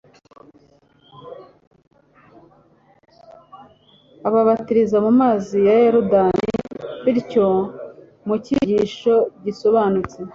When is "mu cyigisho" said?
8.27-9.13